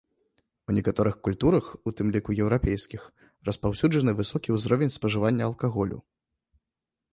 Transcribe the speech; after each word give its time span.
У 0.67 0.73
некаторых 0.77 1.15
культурах, 1.27 1.65
у 1.91 1.93
тым 1.99 2.07
ліку 2.15 2.35
еўрапейскіх, 2.45 3.01
распаўсюджаны 3.51 4.11
высокі 4.23 4.49
ўзровень 4.59 4.95
спажывання 4.99 5.43
алкаголю. 5.53 5.97